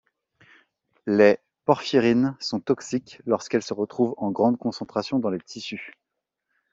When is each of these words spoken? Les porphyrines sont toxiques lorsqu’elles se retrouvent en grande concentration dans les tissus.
Les 1.05 1.37
porphyrines 1.63 2.35
sont 2.39 2.59
toxiques 2.59 3.21
lorsqu’elles 3.27 3.61
se 3.61 3.75
retrouvent 3.75 4.15
en 4.17 4.31
grande 4.31 4.57
concentration 4.57 5.19
dans 5.19 5.29
les 5.29 5.37
tissus. 5.39 5.93